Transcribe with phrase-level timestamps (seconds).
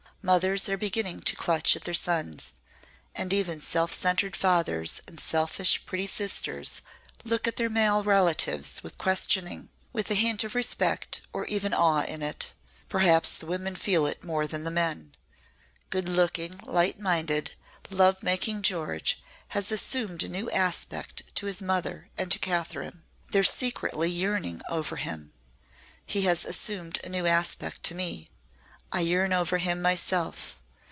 [0.23, 2.53] Mothers are beginning to clutch at their sons;
[3.15, 6.81] and even self centred fathers and selfish pretty sisters
[7.23, 12.03] look at their male relatives with questioning, with a hint of respect or even awe
[12.03, 12.53] in it.
[12.87, 15.15] Perhaps the women feel it more than the men.
[15.89, 17.53] Good looking, light minded,
[17.89, 23.01] love making George has assumed a new aspect to his mother and to Kathryn.
[23.31, 25.33] They're secretly yearning over him.
[26.05, 28.27] He has assumed a new aspect to me.
[28.93, 30.57] I yearn over him myself.